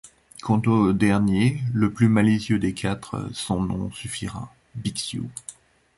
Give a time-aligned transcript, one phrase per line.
[0.41, 5.29] Quant au dernier, le plus malicieux des quatre, son nom suffira: Bixiou!